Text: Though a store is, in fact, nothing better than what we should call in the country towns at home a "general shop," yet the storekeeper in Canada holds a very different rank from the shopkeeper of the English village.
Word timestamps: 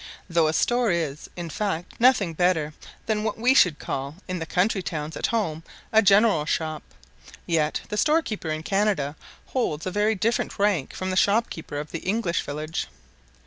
Though 0.27 0.47
a 0.47 0.53
store 0.53 0.89
is, 0.89 1.29
in 1.35 1.51
fact, 1.51 1.93
nothing 1.99 2.33
better 2.33 2.73
than 3.05 3.23
what 3.23 3.37
we 3.37 3.53
should 3.53 3.77
call 3.77 4.15
in 4.27 4.39
the 4.39 4.47
country 4.47 4.81
towns 4.81 5.15
at 5.15 5.27
home 5.27 5.61
a 5.93 6.01
"general 6.01 6.43
shop," 6.45 6.81
yet 7.45 7.81
the 7.89 7.97
storekeeper 7.97 8.49
in 8.49 8.63
Canada 8.63 9.15
holds 9.49 9.85
a 9.85 9.91
very 9.91 10.15
different 10.15 10.57
rank 10.57 10.95
from 10.95 11.11
the 11.11 11.15
shopkeeper 11.15 11.77
of 11.79 11.91
the 11.91 11.99
English 11.99 12.41
village. 12.41 12.87